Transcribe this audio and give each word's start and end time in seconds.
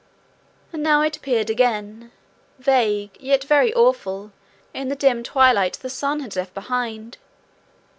And 0.73 0.81
now 0.81 1.03
it 1.03 1.15
appeared 1.15 1.51
again, 1.51 2.11
vague, 2.57 3.15
yet 3.19 3.43
very 3.43 3.71
awful, 3.75 4.31
in 4.73 4.87
the 4.87 4.95
dim 4.95 5.21
twilight 5.21 5.73
the 5.73 5.91
sun 5.91 6.21
had 6.21 6.35
left 6.35 6.55
behind. 6.55 7.19